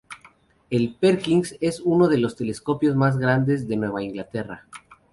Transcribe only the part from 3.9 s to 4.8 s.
Inglaterra.